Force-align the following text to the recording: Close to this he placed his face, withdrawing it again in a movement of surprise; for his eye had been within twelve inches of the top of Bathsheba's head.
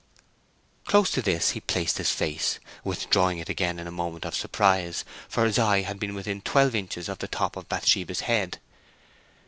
Close 0.85 1.11
to 1.11 1.21
this 1.21 1.51
he 1.51 1.59
placed 1.59 1.99
his 1.99 2.09
face, 2.09 2.57
withdrawing 2.83 3.37
it 3.37 3.49
again 3.49 3.77
in 3.77 3.85
a 3.85 3.91
movement 3.91 4.25
of 4.25 4.33
surprise; 4.33 5.05
for 5.29 5.45
his 5.45 5.59
eye 5.59 5.81
had 5.81 5.99
been 5.99 6.15
within 6.15 6.41
twelve 6.41 6.73
inches 6.73 7.07
of 7.07 7.19
the 7.19 7.27
top 7.27 7.55
of 7.55 7.69
Bathsheba's 7.69 8.21
head. 8.21 8.57